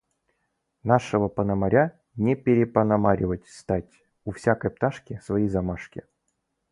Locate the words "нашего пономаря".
0.81-2.01